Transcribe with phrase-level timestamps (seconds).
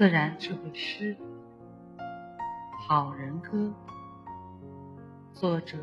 [0.00, 1.14] 自然智慧诗
[2.88, 3.70] 《好人歌》，
[5.38, 5.76] 作者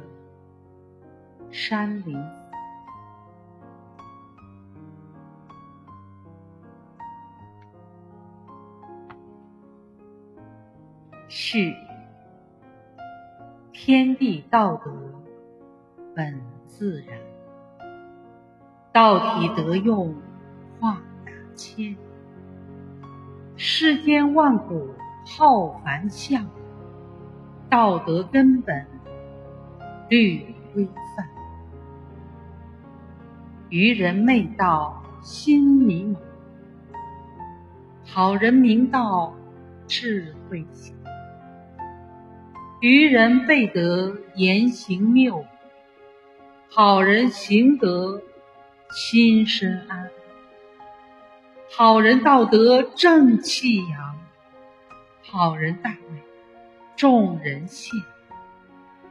[1.51, 2.19] 山林。
[11.27, 11.75] 是：
[13.71, 14.91] 天地道德
[16.15, 17.19] 本自然，
[18.91, 20.15] 道体得用
[20.79, 21.95] 化大千。
[23.59, 24.93] 世间万古
[25.25, 26.47] 浩繁象，
[27.71, 28.85] 道德根本
[30.09, 31.27] 律规范。
[33.69, 36.17] 愚人昧道心迷茫，
[38.05, 39.33] 好人明道
[39.87, 40.95] 智慧强。
[42.79, 45.43] 愚人背德言行谬，
[46.69, 48.21] 好人行德
[48.91, 50.06] 心身安。
[51.77, 54.15] 好人道德正气扬，
[55.21, 56.23] 好人大美
[56.95, 57.91] 众人羡，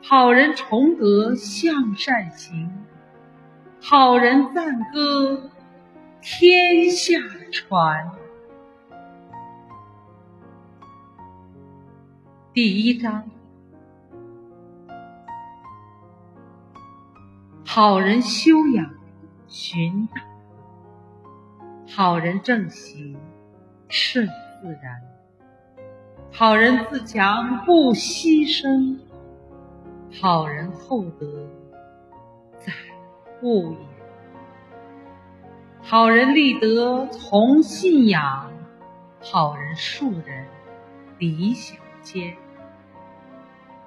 [0.03, 2.85] 好人崇德向善行，
[3.81, 5.49] 好人赞歌
[6.21, 7.21] 天下
[7.53, 8.11] 传。
[12.53, 13.31] 第一章。
[17.65, 18.91] 好人修养
[19.47, 20.21] 寻道，
[21.89, 23.17] 好人正行
[23.89, 25.01] 顺自然，
[26.33, 28.99] 好人自强不牺牲，
[30.21, 31.49] 好人厚德
[32.59, 32.73] 载
[33.43, 33.79] 物也。
[35.81, 38.53] 好人立德从信仰，
[39.23, 40.47] 好人树人
[41.19, 42.37] 理想坚，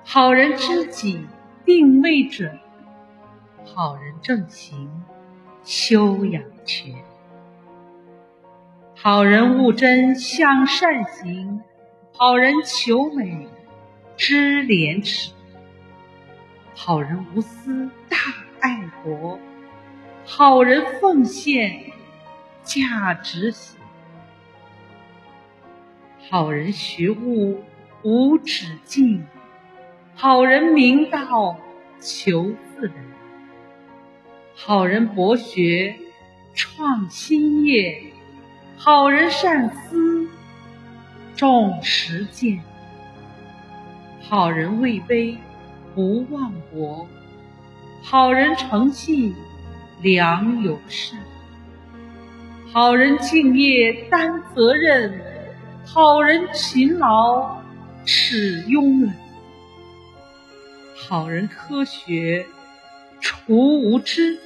[0.05, 1.27] 好人知己
[1.65, 2.57] 定位准。
[3.65, 4.89] 好人正行，
[5.63, 6.95] 修养全；
[9.11, 11.61] 好人务真，向善行；
[12.13, 13.47] 好人求美，
[14.15, 15.31] 知廉耻；
[16.75, 18.17] 好人无私，大
[18.59, 19.39] 爱国；
[20.23, 21.85] 好人奉献，
[22.61, 23.79] 价值行；
[26.29, 27.63] 好人学悟，
[28.03, 29.23] 无止境；
[30.13, 31.57] 好人明道，
[31.99, 32.93] 求自然。
[34.53, 35.95] 好人博学，
[36.53, 38.08] 创新业；
[38.81, 40.25] 好人善思，
[41.35, 42.61] 重实践；
[44.21, 45.35] 好人位卑，
[45.93, 47.05] 不忘国；
[48.01, 49.35] 好人诚信，
[50.01, 51.19] 良有善；
[52.71, 55.11] 好人敬业，担责任；
[55.85, 57.57] 好人勤劳，
[58.05, 59.13] 耻慵懒；
[60.95, 62.45] 好人科学，
[63.19, 64.39] 除无知。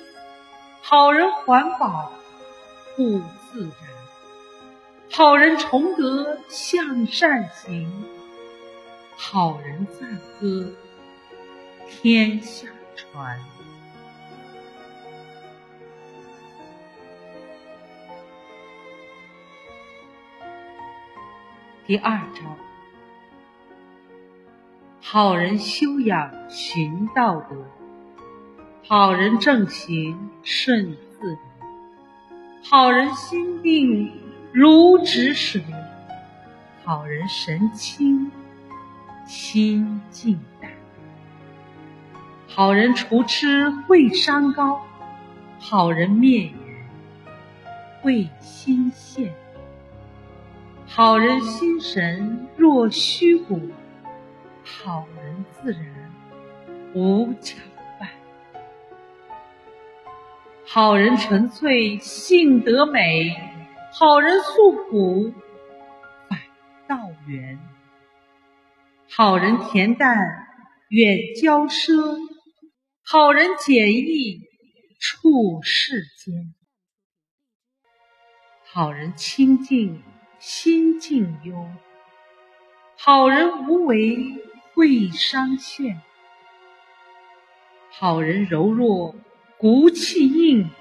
[0.81, 2.11] 好人环保
[2.95, 3.21] 护
[3.51, 3.92] 自然，
[5.15, 7.87] 好人崇德向善行，
[9.15, 10.73] 好人赞歌
[11.87, 13.39] 天下传。
[21.85, 22.57] 第二章，
[24.99, 27.55] 好人修养寻道德。
[28.87, 31.37] 好人正行顺自然，
[32.63, 34.11] 好人心定
[34.53, 35.63] 如止水，
[36.85, 38.31] 好人神清
[39.25, 40.69] 心静淡，
[42.47, 44.85] 好人除痴会商高，
[45.57, 46.53] 好人灭缘
[48.03, 49.33] 会心现，
[50.85, 53.59] 好人心神若虚骨，
[54.63, 55.83] 好人自然
[56.93, 57.57] 无巧。
[60.65, 63.35] 好人纯粹性德美，
[63.95, 65.31] 好人诉苦
[66.27, 66.39] 反
[66.87, 67.59] 道圆。
[69.07, 70.17] 好人恬淡
[70.89, 72.17] 远骄奢，
[73.05, 74.41] 好人简易
[74.99, 76.55] 处世间。
[78.65, 80.01] 好人清净
[80.39, 81.67] 心静幽，
[82.97, 84.41] 好人无为
[84.73, 86.01] 慧商炫。
[87.91, 89.13] 好人柔弱。
[89.59, 90.71] 骨气硬，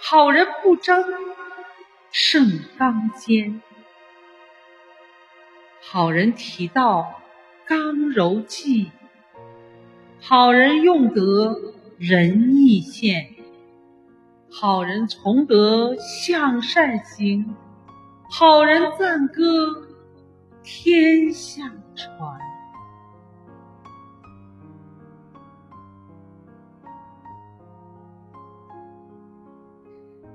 [0.00, 1.29] 好人不争
[2.12, 3.60] 胜刚坚；
[5.80, 7.20] 好人提道
[7.64, 8.90] 刚柔济，
[10.20, 11.56] 好人用德
[11.98, 13.36] 仁义现；
[14.50, 17.54] 好人从德向善行，
[18.28, 19.86] 好人赞歌
[20.64, 21.62] 天下
[21.94, 22.40] 传。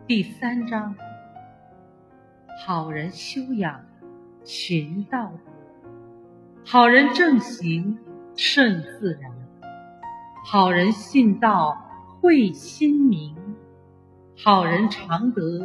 [0.07, 0.95] 第三章，
[2.57, 3.83] 好人修养
[4.43, 5.29] 循道；
[6.63, 7.97] 好人正行，
[8.35, 9.29] 顺自然；
[10.45, 11.77] 好人信道，
[12.21, 13.35] 会心明；
[14.37, 15.59] 好人常德，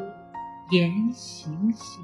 [0.71, 2.03] 言行显；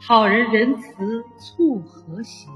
[0.00, 2.48] 好人仁慈，促和谐；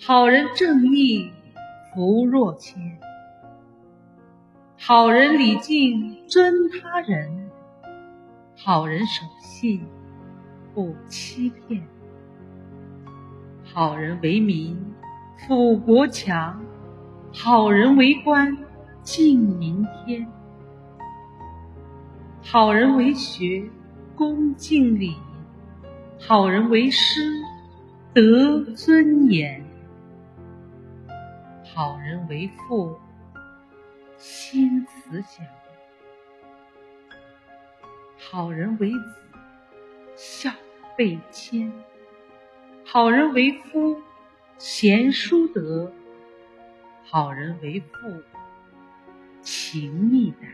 [0.00, 1.30] 好人正义，
[1.94, 2.80] 福若谦；
[4.78, 7.41] 好人礼敬，尊他人；
[8.64, 9.84] 好人守信，
[10.72, 11.82] 不欺骗；
[13.64, 14.78] 好人为民，
[15.36, 16.60] 富国强；
[17.32, 18.56] 好人为官，
[19.02, 20.24] 敬民天；
[22.40, 23.68] 好人为学，
[24.14, 25.16] 恭敬礼；
[26.20, 27.20] 好人为师，
[28.14, 29.60] 得尊严；
[31.74, 32.96] 好人为父，
[34.18, 35.44] 心慈祥；
[38.32, 39.14] 好人为子，
[40.16, 40.50] 孝
[40.96, 41.70] 备谦；
[42.82, 44.00] 好人为夫，
[44.56, 45.92] 贤淑德；
[47.04, 48.22] 好人为父，
[49.42, 50.48] 情义胆；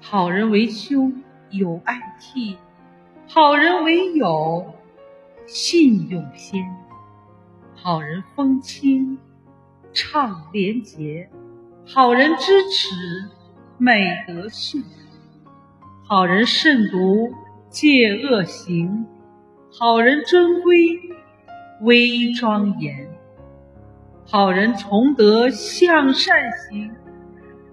[0.00, 2.56] 好人为兄，友爱悌；
[3.26, 4.76] 好人为友，
[5.44, 6.62] 信用先；
[7.74, 9.18] 好人风清，
[9.92, 11.26] 畅廉洁；
[11.84, 13.28] 好人知耻，
[13.76, 14.84] 美德训；
[16.10, 17.34] 好人慎独，
[17.68, 19.04] 戒恶行；
[19.70, 20.98] 好人尊规，
[21.82, 23.06] 威庄严；
[24.26, 26.90] 好人崇德，向善行；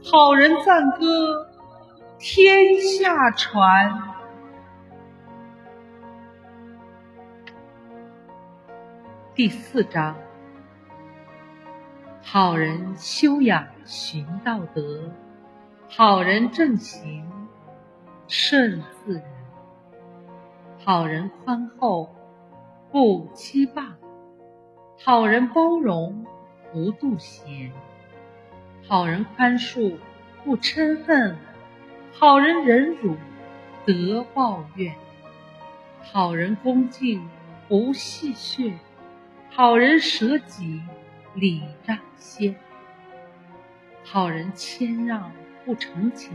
[0.04, 1.48] 好人赞歌，
[2.20, 4.04] 天下传。
[9.34, 10.14] 第四章：
[12.22, 15.10] 好人修养寻道德，
[15.88, 17.26] 好人正行。
[18.28, 19.24] 顺自然。
[20.84, 22.10] 好人宽厚
[22.92, 23.96] 不欺霸，
[25.04, 26.26] 好人包容
[26.72, 27.72] 不妒贤。
[28.88, 29.98] 好人宽恕
[30.44, 31.36] 不嗔恨，
[32.14, 33.16] 好人忍辱
[33.86, 34.96] 得报怨。
[36.02, 37.28] 好人恭敬
[37.68, 38.74] 不戏谑。
[39.50, 40.82] 好人舍己，
[41.34, 42.54] 礼让先；
[44.04, 45.32] 好人谦让
[45.66, 46.32] 不逞强；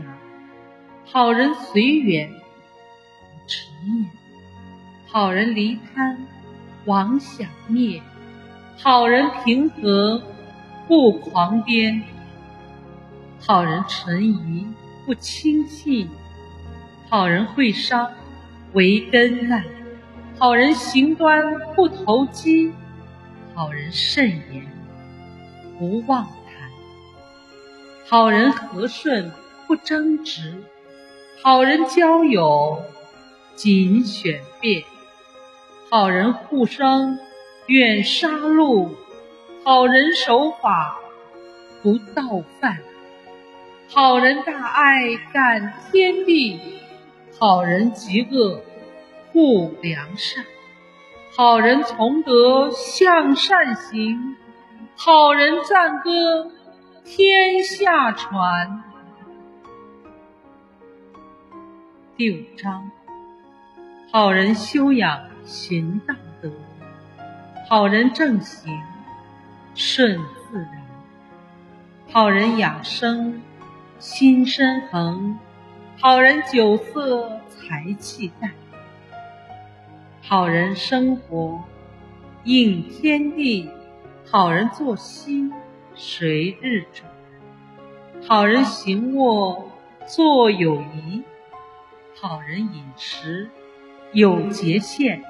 [1.05, 4.05] 好人随缘不执念；
[5.07, 6.25] 好人离贪
[6.85, 8.01] 妄想灭；
[8.77, 10.21] 好人平和
[10.87, 12.01] 不狂癫；
[13.39, 14.67] 好人存疑
[15.05, 16.07] 不轻信；
[17.09, 18.11] 好人会商
[18.73, 19.63] 为根案；
[20.37, 21.43] 好人行端
[21.75, 22.71] 不投机。
[23.53, 24.65] 好人慎言，
[25.77, 26.69] 不妄谈；
[28.07, 29.29] 好人和顺，
[29.67, 30.55] 不争执；
[31.43, 32.83] 好人交友，
[33.55, 34.83] 谨选辩；
[35.89, 37.17] 好人护生，
[37.65, 38.87] 远杀戮；
[39.63, 40.99] 好人守法，
[41.81, 42.77] 不盗犯；
[43.89, 46.59] 好人大爱，感天地；
[47.39, 48.61] 好人极恶，
[49.33, 50.45] 护良善。
[51.35, 54.35] 好人从德，向善行；
[54.95, 56.51] 好人赞歌，
[57.03, 58.83] 天下传。
[62.17, 62.91] 第五章：
[64.11, 66.51] 好人修养循道德，
[67.69, 68.77] 好人正行
[69.73, 70.81] 顺自然；
[72.11, 73.41] 好人养生
[73.97, 75.39] 心身恒，
[75.99, 78.51] 好人酒色财气淡。
[80.21, 81.63] 好人生活
[82.43, 83.69] 应天地，
[84.29, 85.49] 好人作息
[85.95, 87.09] 随日转。
[88.27, 89.71] 好人行卧
[90.05, 91.23] 坐有仪，
[92.21, 93.49] 好人饮食
[94.13, 95.23] 有节限。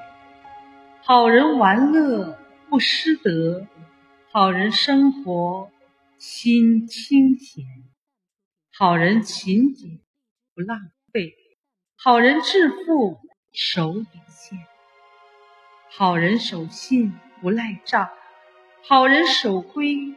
[1.02, 3.66] 好人玩乐不失德，
[4.30, 5.70] 好人生活
[6.18, 7.64] 心清闲。
[8.76, 10.00] 好人勤俭
[10.54, 11.34] 不浪费，
[11.96, 13.18] 好人致富
[13.54, 14.58] 守底线。
[15.88, 18.10] 好人守信不赖账，
[18.86, 20.14] 好人守规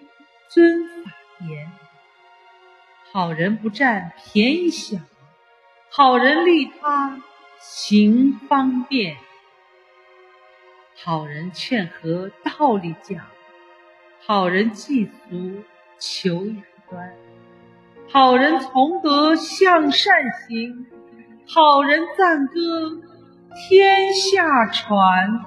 [0.50, 1.14] 遵法
[1.48, 1.72] 严。
[3.14, 5.00] 好人不占便宜小，
[5.98, 7.22] 好人利他
[7.58, 9.16] 行方便。
[11.02, 13.26] 好人劝和道理讲，
[14.28, 15.64] 好人济俗
[15.98, 17.14] 求远端。
[18.12, 20.14] 好人从德向善
[20.50, 20.86] 行，
[21.48, 23.02] 好人赞歌
[23.56, 25.46] 天下传。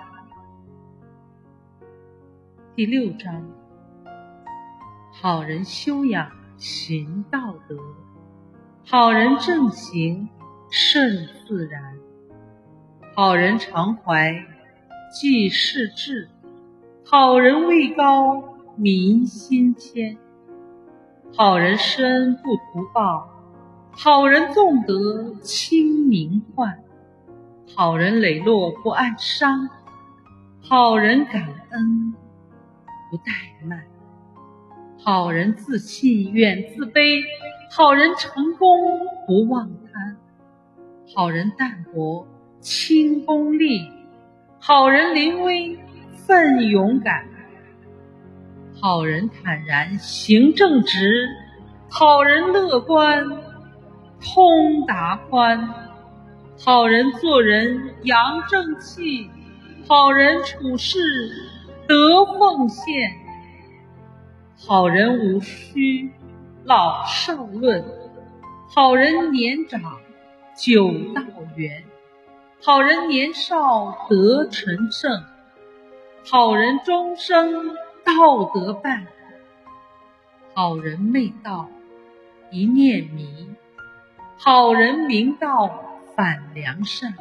[2.74, 3.46] 第六章：
[5.12, 7.76] 好人修养行道德，
[8.86, 10.30] 好人正行
[10.70, 11.80] 顺自然；
[13.14, 14.34] 好人常怀
[15.10, 16.28] 济世志，
[17.06, 20.18] 好人位高民心谦。
[21.34, 23.30] 好人施恩不图报，
[23.92, 26.78] 好人纵德亲民患。
[27.74, 29.70] 好人磊落不暗伤，
[30.60, 32.14] 好人感恩
[33.10, 33.84] 不怠慢。
[34.98, 37.22] 好人自信远自卑，
[37.70, 38.68] 好人成功
[39.26, 39.70] 不忘。
[41.14, 42.26] 好人淡泊
[42.60, 43.90] 轻功利，
[44.60, 45.78] 好人临危
[46.12, 47.24] 奋勇敢。
[48.78, 51.26] 好人坦然行正直，
[51.88, 53.26] 好人乐观
[54.20, 55.68] 通达宽。
[56.62, 59.30] 好人做人扬正气，
[59.88, 60.98] 好人处事
[61.86, 63.12] 得奉献。
[64.58, 66.10] 好人无需
[66.64, 67.82] 老少论，
[68.74, 69.80] 好人年长
[70.58, 71.22] 九道
[71.56, 71.84] 缘。
[72.60, 75.22] 好人年少得成圣，
[76.28, 77.76] 好人终生。
[78.08, 79.06] 道德伴，
[80.54, 81.68] 好人昧道
[82.50, 83.26] 一念迷；
[84.38, 85.70] 好人明道
[86.16, 87.12] 反良善；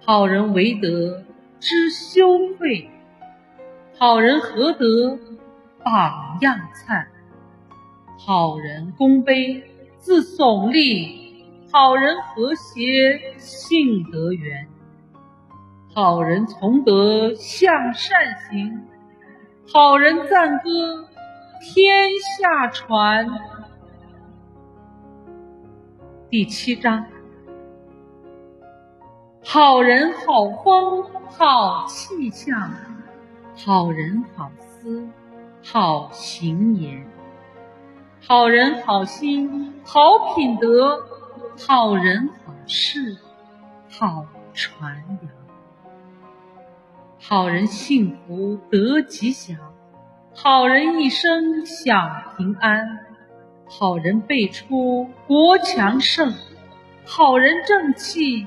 [0.00, 1.24] 好人为德
[1.58, 2.88] 知羞愧；
[3.98, 5.18] 好人何德
[5.84, 7.08] 榜样灿；
[8.24, 9.60] 好人功碑
[9.98, 11.27] 自耸立；
[11.70, 14.66] 好人和谐性德圆；
[15.94, 18.86] 好人从德向善行。
[19.70, 21.06] 好人赞歌
[21.60, 22.08] 天
[22.38, 23.28] 下传。
[26.30, 27.04] 第七章：
[29.44, 32.70] 好人好风好气象，
[33.54, 35.06] 好人好思。
[35.62, 37.06] 好行言，
[38.26, 40.98] 好人好心好品德，
[41.66, 43.16] 好人好事
[43.90, 45.30] 好传扬。
[47.18, 49.58] 好人幸福得吉祥，
[50.34, 53.00] 好人一生享平安，
[53.66, 56.32] 好人辈出国强盛，
[57.04, 58.46] 好人正气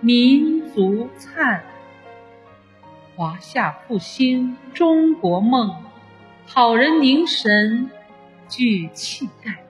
[0.00, 1.64] 民族灿。
[3.16, 5.74] 华夏复兴中国梦，
[6.46, 7.90] 好人凝神
[8.48, 9.61] 聚气概，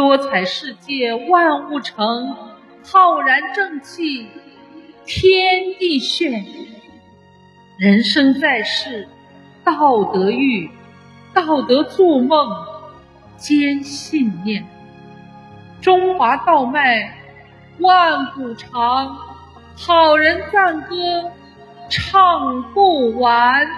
[0.00, 2.34] 多彩世界万物成，
[2.82, 4.28] 浩然正气
[5.04, 6.42] 天地炫。
[7.76, 9.06] 人生在世，
[9.62, 10.70] 道德育，
[11.34, 12.50] 道德做梦，
[13.36, 14.66] 坚信念。
[15.82, 17.18] 中华道脉
[17.80, 19.18] 万古长，
[19.76, 21.30] 好人赞歌
[21.90, 23.68] 唱不完。